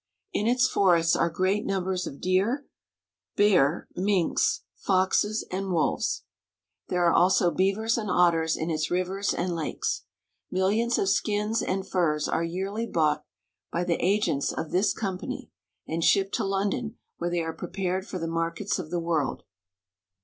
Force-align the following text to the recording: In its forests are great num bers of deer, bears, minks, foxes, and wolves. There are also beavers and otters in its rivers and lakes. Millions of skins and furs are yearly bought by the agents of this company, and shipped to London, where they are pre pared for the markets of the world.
In 0.33 0.47
its 0.47 0.67
forests 0.67 1.15
are 1.15 1.29
great 1.29 1.63
num 1.63 1.83
bers 1.83 2.07
of 2.07 2.19
deer, 2.19 2.65
bears, 3.35 3.85
minks, 3.95 4.61
foxes, 4.75 5.45
and 5.51 5.71
wolves. 5.71 6.23
There 6.87 7.05
are 7.05 7.13
also 7.13 7.51
beavers 7.51 7.99
and 7.99 8.09
otters 8.09 8.57
in 8.57 8.71
its 8.71 8.89
rivers 8.89 9.31
and 9.31 9.53
lakes. 9.55 10.05
Millions 10.49 10.97
of 10.97 11.07
skins 11.09 11.61
and 11.61 11.87
furs 11.87 12.27
are 12.27 12.43
yearly 12.43 12.87
bought 12.87 13.23
by 13.71 13.83
the 13.83 14.03
agents 14.03 14.51
of 14.51 14.71
this 14.71 14.91
company, 14.91 15.51
and 15.87 16.03
shipped 16.03 16.33
to 16.33 16.43
London, 16.43 16.95
where 17.19 17.29
they 17.29 17.43
are 17.43 17.53
pre 17.53 17.67
pared 17.69 18.07
for 18.07 18.17
the 18.17 18.25
markets 18.27 18.79
of 18.79 18.89
the 18.89 18.99
world. 18.99 19.43